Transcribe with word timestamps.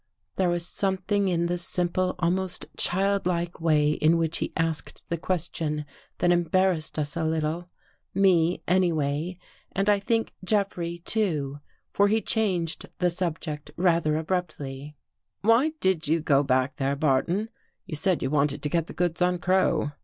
There 0.35 0.49
was 0.49 0.65
something 0.67 1.27
in 1.27 1.45
the 1.45 1.59
simple, 1.59 2.15
almost 2.17 2.65
child 2.75 3.27
like 3.27 3.61
way 3.61 3.91
in 3.91 4.17
which 4.17 4.39
he 4.39 4.51
asked 4.57 5.03
the 5.09 5.17
question, 5.19 5.85
that 6.17 6.31
em 6.31 6.43
barrassed 6.45 6.97
us 6.97 7.15
a 7.15 7.23
little. 7.23 7.69
Me, 8.11 8.63
anyway, 8.67 9.37
and 9.73 9.87
I 9.91 9.99
think 9.99 10.33
Jeff 10.43 10.75
rey, 10.75 10.97
too, 10.97 11.59
for 11.91 12.07
he 12.07 12.19
changed 12.19 12.89
the 12.97 13.11
subject 13.11 13.69
rather 13.77 14.17
abruptly. 14.17 14.95
"Why 15.41 15.73
did 15.79 16.07
you 16.07 16.19
go 16.19 16.41
back 16.41 16.77
there. 16.77 16.95
Barton? 16.95 17.51
You 17.85 17.93
said 17.95 18.23
you 18.23 18.31
wanted 18.31 18.63
to 18.63 18.69
get 18.69 18.87
the 18.87 18.93
goods 18.93 19.21
on 19.21 19.37
Crow." 19.37 19.91